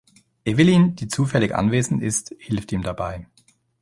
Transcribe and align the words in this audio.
Evelyn, 0.45 0.95
die 0.95 1.09
zufällig 1.09 1.53
anwesend 1.53 2.01
ist, 2.01 2.33
hilft 2.39 2.71
ihm 2.71 2.81
dabei. 2.81 3.27